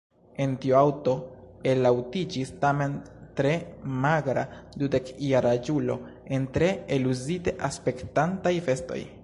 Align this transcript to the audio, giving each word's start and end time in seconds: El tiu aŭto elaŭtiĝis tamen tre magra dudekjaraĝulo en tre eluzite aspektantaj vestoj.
El 0.43 0.53
tiu 0.61 0.75
aŭto 0.77 1.11
elaŭtiĝis 1.73 2.51
tamen 2.63 2.95
tre 3.41 3.51
magra 4.07 4.47
dudekjaraĝulo 4.83 5.99
en 6.39 6.51
tre 6.59 6.73
eluzite 6.99 7.57
aspektantaj 7.73 8.59
vestoj. 8.71 9.03